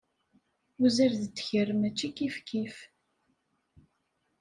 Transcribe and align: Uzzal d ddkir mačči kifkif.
Uzzal 0.83 1.13
d 1.21 1.23
ddkir 1.27 1.67
mačči 1.79 2.09
kifkif. 2.17 2.75